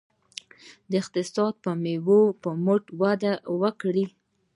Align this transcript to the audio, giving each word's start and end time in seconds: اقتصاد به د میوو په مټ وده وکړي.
اقتصاد 0.99 1.53
به 1.63 1.71
د 1.75 1.79
میوو 1.83 2.21
په 2.41 2.49
مټ 2.65 2.83
وده 3.01 3.33
وکړي. 3.61 4.05